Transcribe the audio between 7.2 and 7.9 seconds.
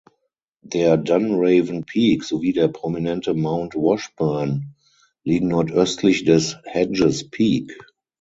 Peak.